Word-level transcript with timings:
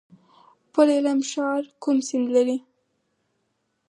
پل 0.73 0.87
علم 0.97 1.19
ښار 1.31 1.61
کوم 1.83 1.97
سیند 2.07 2.27
لري؟ 2.35 2.57